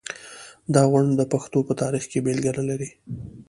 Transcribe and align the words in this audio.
دا 0.73 0.81
غونډ 0.91 1.09
د 1.15 1.21
پښتو 1.33 1.59
په 1.67 1.73
تاریخ 1.81 2.03
کې 2.11 2.23
بېلګه 2.25 2.51
نلري. 2.57 2.89